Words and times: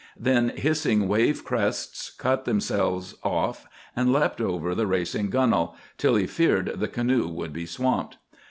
Then 0.19 0.53
hissing 0.55 1.07
wave 1.07 1.43
crests 1.43 2.09
cut 2.09 2.45
themselves 2.45 3.13
off 3.21 3.67
and 3.95 4.11
leapt 4.11 4.41
over 4.41 4.73
the 4.73 4.87
racing 4.87 5.29
gunwale, 5.29 5.75
till 5.99 6.15
he 6.15 6.25
feared 6.25 6.73
the 6.79 6.87
canoe 6.87 7.27
would 7.27 7.53
be 7.53 7.67
swamped. 7.67 8.17